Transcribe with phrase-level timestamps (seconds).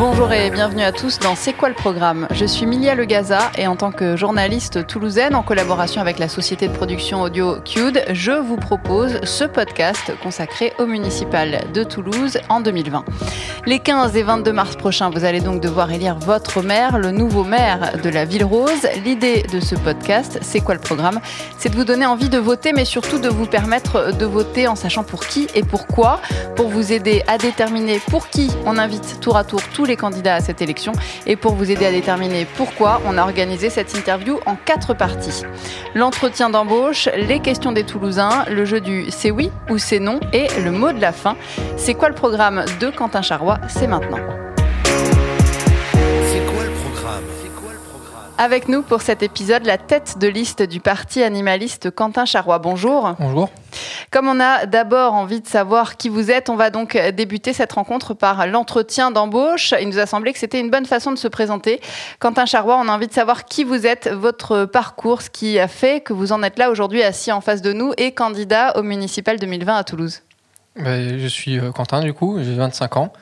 [0.00, 2.26] Bonjour et bienvenue à tous dans C'est quoi le programme?
[2.30, 6.68] Je suis Milia Legaza et en tant que journaliste toulousaine en collaboration avec la société
[6.68, 12.62] de production audio Qd, je vous propose ce podcast consacré au municipal de Toulouse en
[12.62, 13.04] 2020.
[13.66, 17.44] Les 15 et 22 mars prochains, vous allez donc devoir élire votre maire, le nouveau
[17.44, 18.88] maire de la Ville Rose.
[19.04, 21.20] L'idée de ce podcast, c'est quoi le programme?
[21.58, 24.76] C'est de vous donner envie de voter mais surtout de vous permettre de voter en
[24.76, 26.22] sachant pour qui et pourquoi,
[26.56, 30.34] pour vous aider à déterminer pour qui on invite tour à tour tous les candidats
[30.34, 30.92] à cette élection.
[31.26, 35.42] Et pour vous aider à déterminer pourquoi, on a organisé cette interview en quatre parties.
[35.94, 40.48] L'entretien d'embauche, les questions des Toulousains, le jeu du c'est oui ou c'est non et
[40.62, 41.36] le mot de la fin.
[41.76, 43.58] C'est quoi le programme de Quentin Charrois?
[43.68, 44.49] C'est maintenant.
[48.42, 52.58] Avec nous pour cet épisode, la tête de liste du parti animaliste Quentin Charrois.
[52.58, 53.14] Bonjour.
[53.18, 53.50] Bonjour.
[54.10, 57.72] Comme on a d'abord envie de savoir qui vous êtes, on va donc débuter cette
[57.72, 59.74] rencontre par l'entretien d'embauche.
[59.78, 61.82] Il nous a semblé que c'était une bonne façon de se présenter.
[62.18, 65.68] Quentin Charrois, on a envie de savoir qui vous êtes, votre parcours, ce qui a
[65.68, 68.82] fait que vous en êtes là aujourd'hui assis en face de nous et candidat au
[68.82, 70.22] municipal 2020 à Toulouse.
[70.76, 73.12] Ben, je suis euh, Quentin, du coup, j'ai 25 ans.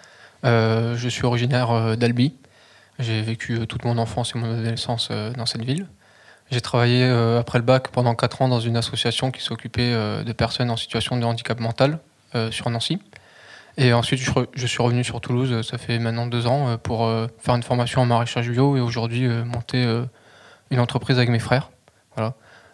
[0.45, 2.35] Euh, je suis originaire euh, d'Albi.
[2.99, 5.87] J'ai vécu euh, toute mon enfance et mon adolescence euh, dans cette ville.
[6.51, 9.93] J'ai travaillé euh, après le bac pendant 4 ans dans une association qui s'occupait
[10.25, 11.99] de personnes en situation de handicap mental
[12.51, 12.99] sur Nancy.
[13.77, 14.21] Et ensuite,
[14.55, 17.07] je, suis revenu sur Toulouse, ça fait maintenant deux ans, pour
[17.39, 19.87] faire une formation en maraîchage bio et aujourd'hui monter
[20.71, 21.71] une entreprise avec mes frères.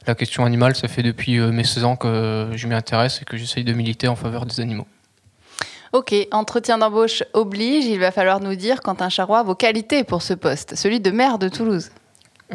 [0.06, 3.36] La question animale, ça fait depuis mes 16 ans que je m'y intéresse et que
[3.36, 4.86] j'essaye de militer en faveur des animaux.
[5.94, 10.34] Ok, entretien d'embauche oblige, il va falloir nous dire, Quentin Charrois, vos qualités pour ce
[10.34, 11.92] poste, celui de maire de Toulouse.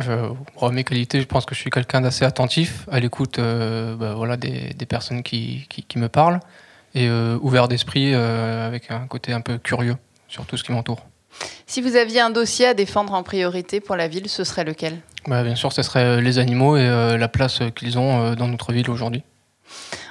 [0.06, 3.96] Euh, bon, mes qualités, je pense que je suis quelqu'un d'assez attentif, à l'écoute euh,
[3.96, 6.42] bah, voilà, des, des personnes qui, qui, qui me parlent,
[6.94, 9.96] et euh, ouvert d'esprit euh, avec un côté un peu curieux
[10.28, 11.06] sur tout ce qui m'entoure.
[11.66, 14.98] Si vous aviez un dossier à défendre en priorité pour la ville, ce serait lequel?
[15.28, 16.86] Bah, bien sûr, ce serait les animaux et
[17.18, 19.24] la place qu'ils ont dans notre ville aujourd'hui.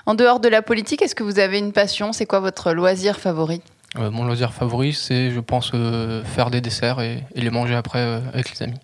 [0.09, 2.15] En dehors de la politique, est-ce que vous avez une passion?
[2.15, 3.61] C'est quoi votre loisir favori?
[3.99, 7.75] Euh, mon loisir favori, c'est, je pense, euh, faire des desserts et, et les manger
[7.75, 8.79] après euh, avec les amis.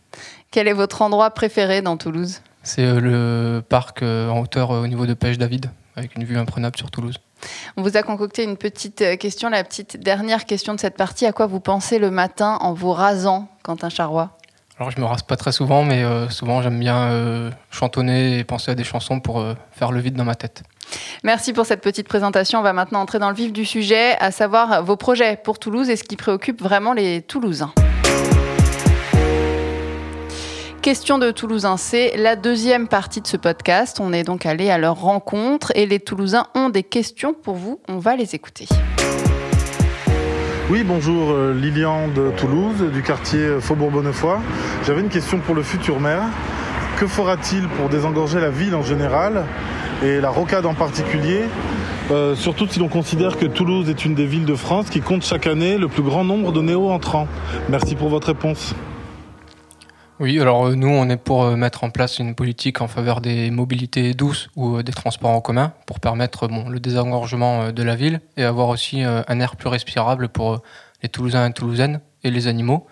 [0.50, 2.42] Quel est votre endroit préféré dans Toulouse?
[2.62, 6.90] C'est le parc en hauteur au niveau de Pêche David, avec une vue imprenable sur
[6.90, 7.16] Toulouse.
[7.78, 11.24] On vous a concocté une petite question, la petite dernière question de cette partie.
[11.24, 14.36] À quoi vous pensez le matin en vous rasant, Quentin Charrois?
[14.78, 18.44] Alors je me rase pas très souvent, mais euh, souvent j'aime bien euh, chantonner et
[18.44, 20.64] penser à des chansons pour euh, faire le vide dans ma tête.
[21.22, 22.58] Merci pour cette petite présentation.
[22.58, 25.88] On va maintenant entrer dans le vif du sujet, à savoir vos projets pour Toulouse
[25.90, 27.72] et ce qui préoccupe vraiment les Toulousains.
[30.82, 34.00] Question de Toulousains, c'est la deuxième partie de ce podcast.
[34.00, 37.80] On est donc allé à leur rencontre et les Toulousains ont des questions pour vous.
[37.88, 38.66] On va les écouter.
[40.70, 44.38] Oui, bonjour, euh, Lilian de Toulouse, du quartier Faubourg-Bonnefoy.
[44.86, 46.22] J'avais une question pour le futur maire.
[46.96, 49.44] Que fera-t-il pour désengorger la ville en général
[50.02, 51.42] et la rocade en particulier?
[52.10, 55.22] Euh, Surtout si l'on considère que Toulouse est une des villes de France qui compte
[55.22, 57.28] chaque année le plus grand nombre de néo-entrants.
[57.68, 58.74] Merci pour votre réponse.
[60.20, 63.20] Oui, alors euh, nous on est pour euh, mettre en place une politique en faveur
[63.20, 67.96] des mobilités douces ou euh, des transports en commun pour permettre le désengorgement de la
[67.96, 70.62] ville et avoir aussi un air plus respirable pour
[71.02, 72.86] les Toulousains et Toulousaines et les animaux.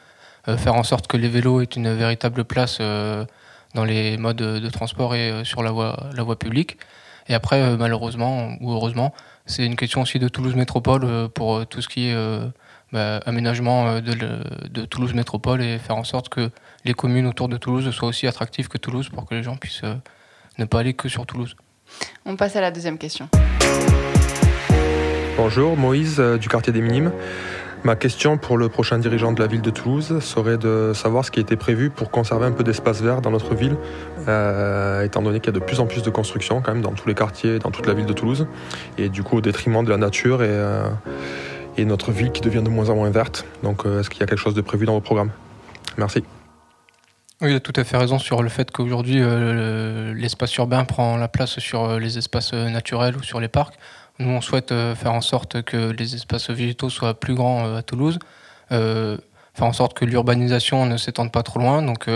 [0.56, 5.14] Faire en sorte que les vélos aient une véritable place dans les modes de transport
[5.14, 6.78] et sur la voie, publique.
[7.28, 9.14] Et après, malheureusement ou heureusement,
[9.46, 12.16] c'est une question aussi de Toulouse Métropole pour tout ce qui est
[12.92, 16.50] bah, aménagement euh, de, le- de Toulouse Métropole et faire en sorte que
[16.84, 19.84] les communes autour de Toulouse soient aussi attractives que Toulouse pour que les gens puissent
[19.84, 19.94] euh,
[20.58, 21.56] ne pas aller que sur Toulouse.
[22.24, 23.28] On passe à la deuxième question.
[25.36, 27.12] Bonjour, Moïse euh, du quartier des Minimes.
[27.84, 31.32] Ma question pour le prochain dirigeant de la ville de Toulouse serait de savoir ce
[31.32, 33.76] qui a été prévu pour conserver un peu d'espace vert dans notre ville,
[34.28, 36.92] euh, étant donné qu'il y a de plus en plus de constructions quand même dans
[36.92, 38.46] tous les quartiers, dans toute la ville de Toulouse,
[38.98, 40.84] et du coup au détriment de la nature et, euh,
[41.76, 43.44] et notre ville qui devient de moins en moins verte.
[43.62, 45.30] Donc euh, est-ce qu'il y a quelque chose de prévu dans vos programmes?
[45.96, 46.22] Merci.
[47.40, 50.84] Oui, il a tout à fait raison sur le fait qu'aujourd'hui, euh, le- l'espace urbain
[50.84, 53.74] prend la place sur euh, les espaces naturels ou sur les parcs.
[54.18, 58.18] Nous, on souhaite faire en sorte que les espaces végétaux soient plus grands à Toulouse,
[58.68, 59.18] faire
[59.60, 61.80] en sorte que l'urbanisation ne s'étende pas trop loin.
[61.82, 62.08] Donc,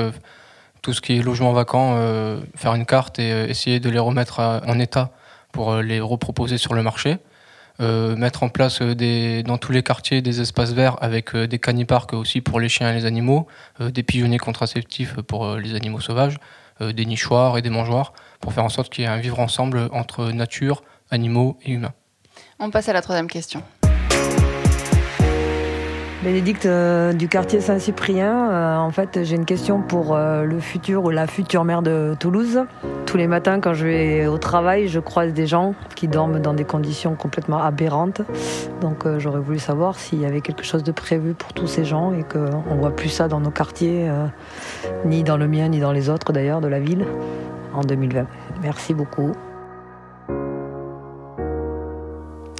[0.82, 1.96] tout ce qui est logement vacant,
[2.54, 5.10] faire une carte et essayer de les remettre en état
[5.52, 7.16] pour les reproposer sur le marché.
[7.80, 11.58] Euh, mettre en place euh, dans tous les quartiers des espaces verts avec euh, des
[11.58, 13.46] caniparks aussi pour les chiens et les animaux,
[13.80, 16.36] des pigeonniers contraceptifs pour les animaux sauvages.
[16.80, 19.88] des nichoirs et des mangeoires, pour faire en sorte qu'il y ait un vivre ensemble
[19.92, 21.94] entre nature, animaux et humains.
[22.58, 23.62] On passe à la troisième question.
[26.22, 28.50] Bénédicte euh, du quartier Saint-Cyprien.
[28.50, 32.16] Euh, en fait, j'ai une question pour euh, le futur ou la future maire de
[32.18, 32.64] Toulouse.
[33.04, 36.54] Tous les matins, quand je vais au travail, je croise des gens qui dorment dans
[36.54, 38.22] des conditions complètement aberrantes.
[38.80, 42.12] Donc, j'aurais voulu savoir s'il y avait quelque chose de prévu pour tous ces gens
[42.12, 44.10] et qu'on ne voit plus ça dans nos quartiers,
[45.04, 47.04] ni dans le mien, ni dans les autres d'ailleurs de la ville,
[47.74, 48.26] en 2020.
[48.62, 49.32] Merci beaucoup.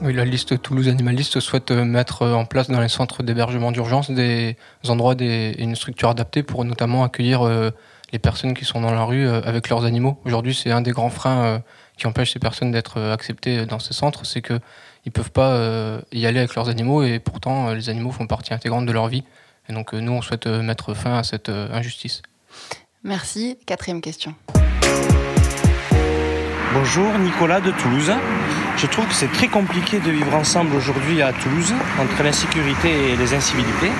[0.02, 4.10] Oui, la liste Toulouse Animaliste souhaite euh, mettre en place dans les centres d'hébergement d'urgence
[4.10, 4.56] des
[4.88, 7.70] endroits, des, une structure adaptée pour notamment accueillir euh,
[8.12, 10.20] les personnes qui sont dans la rue euh, avec leurs animaux.
[10.26, 11.62] Aujourd'hui, c'est un des grands freins
[11.96, 14.60] qui empêche ces personnes d'être acceptées dans ces centres, c'est qu'ils
[15.06, 15.58] ne peuvent pas
[16.12, 19.24] y aller avec leurs animaux et pourtant les animaux font partie intégrante de leur vie.
[19.70, 22.20] Et donc nous, on souhaite mettre fin à cette injustice.
[23.02, 23.58] Merci.
[23.64, 24.34] Quatrième question.
[26.74, 28.12] Bonjour, Nicolas de Toulouse.
[28.76, 33.16] Je trouve que c'est très compliqué de vivre ensemble aujourd'hui à Toulouse, entre l'insécurité et
[33.16, 33.90] les incivilités.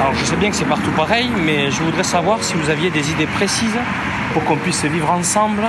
[0.00, 2.90] Alors je sais bien que c'est partout pareil, mais je voudrais savoir si vous aviez
[2.90, 3.78] des idées précises
[4.32, 5.62] pour qu'on puisse vivre ensemble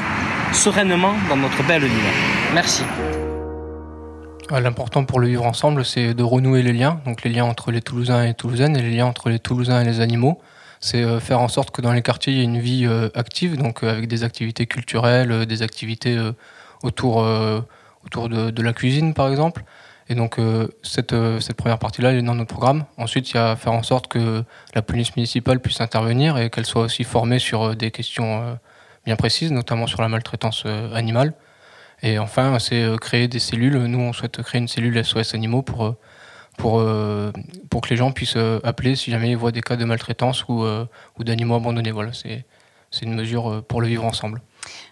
[0.54, 2.12] sereinement dans notre belle ville.
[2.54, 2.84] Merci.
[4.50, 7.72] Ah, l'important pour le vivre ensemble, c'est de renouer les liens, donc les liens entre
[7.72, 10.40] les Toulousains et les Toulousaines et les liens entre les Toulousains et les animaux
[10.80, 13.10] c'est euh, faire en sorte que dans les quartiers, il y ait une vie euh,
[13.16, 16.18] active, donc euh, avec des activités culturelles, des activités
[16.84, 17.26] autour,
[18.08, 19.64] autour de, la cuisine, par exemple.
[20.10, 20.38] Et donc,
[20.84, 22.86] cette, cette première partie-là, elle est dans notre programme.
[22.98, 24.44] Ensuite, il y a faire en sorte que
[24.74, 28.58] la police municipale puisse intervenir et qu'elle soit aussi formée sur des questions
[29.06, 31.34] bien précises, notamment sur la maltraitance animale.
[32.04, 33.78] Et enfin, c'est créer des cellules.
[33.78, 35.98] Nous, on souhaite créer une cellule SOS Animaux pour
[36.58, 37.32] pour, euh,
[37.70, 40.46] pour que les gens puissent euh, appeler si jamais ils voient des cas de maltraitance
[40.50, 40.86] ou, euh,
[41.18, 41.92] ou d'animaux abandonnés.
[41.92, 42.44] Voilà, c'est
[43.02, 44.42] une mesure pour le vivre ensemble.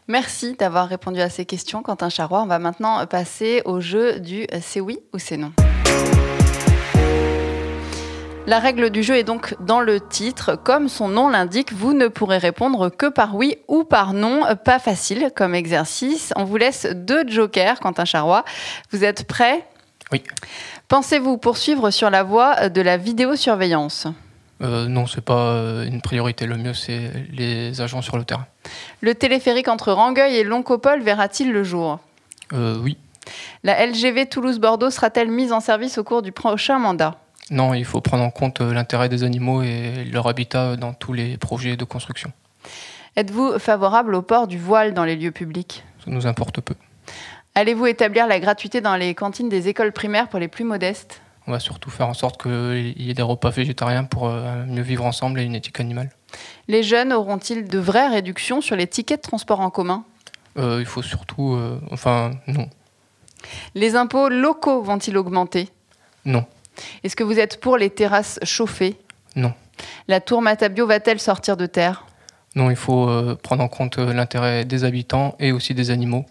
[0.07, 2.41] Merci d'avoir répondu à ces questions, Quentin Charrois.
[2.41, 5.51] On va maintenant passer au jeu du c'est oui ou c'est non.
[8.47, 10.55] La règle du jeu est donc dans le titre.
[10.55, 14.43] Comme son nom l'indique, vous ne pourrez répondre que par oui ou par non.
[14.63, 16.31] Pas facile comme exercice.
[16.35, 18.45] On vous laisse deux jokers, Quentin Charrois.
[18.91, 19.65] Vous êtes prêts?
[20.11, 20.21] Oui.
[20.87, 24.05] Pensez-vous poursuivre sur la voie de la vidéosurveillance?
[24.61, 26.45] Euh, non, c'est pas euh, une priorité.
[26.45, 28.47] Le mieux, c'est les agents sur le terrain.
[29.01, 31.99] Le téléphérique entre Rangueil et Loncopole verra-t-il le jour?
[32.53, 32.97] Euh, Oui.
[33.63, 37.17] La LGV Toulouse-Bordeaux sera-t-elle mise en service au cours du prochain mandat?
[37.49, 41.37] Non, il faut prendre en compte l'intérêt des animaux et leur habitat dans tous les
[41.37, 42.31] projets de construction.
[43.15, 45.83] Êtes-vous favorable au port du voile dans les lieux publics?
[46.03, 46.75] Ça nous importe peu.
[47.55, 51.21] Allez-vous établir la gratuité dans les cantines des écoles primaires pour les plus modestes?
[51.47, 54.81] On va surtout faire en sorte qu'il y ait des repas végétariens pour euh, mieux
[54.81, 56.09] vivre ensemble et une éthique animale.
[56.67, 60.05] Les jeunes auront-ils de vraies réductions sur les tickets de transport en commun?
[60.57, 61.53] Euh, Il faut surtout...
[61.53, 62.67] Euh, enfin, non.
[63.75, 65.69] Les impôts locaux vont-ils augmenter?
[66.25, 66.45] Non.
[67.03, 68.97] Est-ce que vous êtes pour les terrasses chauffées?
[69.35, 69.53] Non.
[70.07, 72.05] La tour Matabio va-t-elle sortir de terre?
[72.55, 73.07] Non, il faut
[73.43, 76.25] prendre en compte l'intérêt des habitants et aussi des animaux.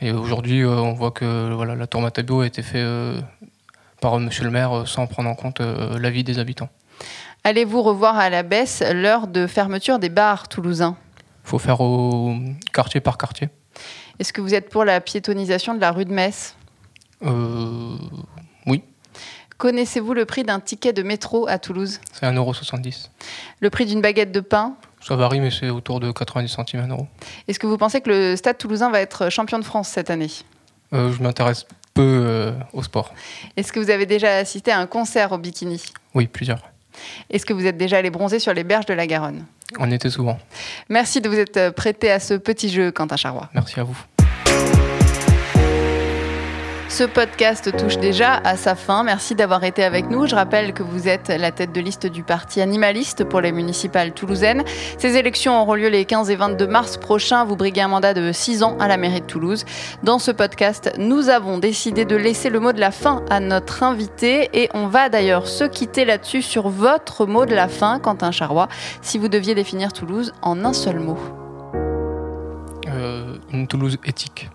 [0.00, 2.84] Et aujourd'hui, on voit que voilà, la tour Matabio a été faite
[4.02, 6.68] par Monsieur le maire euh, sans prendre en compte l'avis des habitants.
[7.44, 10.96] Allez-vous revoir à la baisse l'heure de fermeture des bars toulousains?
[11.44, 12.36] Il faut faire au
[12.72, 13.48] quartier par quartier.
[14.18, 16.54] Est-ce que vous êtes pour la piétonisation de la rue de Metz?
[17.24, 17.96] Euh,
[18.66, 18.84] Oui.
[19.58, 22.00] Connaissez-vous le prix d'un ticket de métro à Toulouse?
[22.12, 23.08] C'est 1,70€.
[23.60, 24.74] Le prix d'une baguette de pain?
[25.00, 27.06] Ça varie, mais c'est autour de 90 centimes, 1 euro.
[27.48, 30.30] Est-ce que vous pensez que le Stade toulousain va être champion de France cette année?
[30.92, 33.12] Euh, Je m'intéresse peu euh, au sport.
[33.56, 35.82] Est-ce que vous avez déjà assisté à un concert au bikini?
[36.14, 36.62] Oui, plusieurs.
[37.30, 39.44] Est-ce que vous êtes déjà allé bronzer sur les berges de la Garonne?
[39.78, 40.38] On était souvent.
[40.88, 43.48] Merci de vous être prêté à ce petit jeu, Quentin Charrois.
[43.54, 43.96] Merci à vous.
[46.92, 49.02] Ce podcast touche déjà à sa fin.
[49.02, 50.26] Merci d'avoir été avec nous.
[50.26, 54.12] Je rappelle que vous êtes la tête de liste du parti animaliste pour les municipales
[54.12, 54.62] toulousaines.
[54.98, 57.46] Ces élections auront lieu les 15 et 22 mars prochains.
[57.46, 59.64] Vous briguez un mandat de 6 ans à la mairie de Toulouse.
[60.02, 63.82] Dans ce podcast, nous avons décidé de laisser le mot de la fin à notre
[63.84, 68.32] invité et on va d'ailleurs se quitter là-dessus sur votre mot de la fin, Quentin
[68.32, 68.68] Charrois,
[69.00, 71.16] si vous deviez définir Toulouse en un seul mot.
[72.86, 74.50] Euh, une Toulouse éthique.